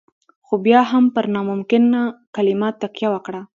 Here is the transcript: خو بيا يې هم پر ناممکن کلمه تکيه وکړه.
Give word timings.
خو 0.45 0.53
بيا 0.65 0.81
يې 0.85 0.89
هم 0.91 1.05
پر 1.15 1.25
ناممکن 1.35 1.83
کلمه 2.35 2.69
تکيه 2.81 3.09
وکړه. 3.11 3.41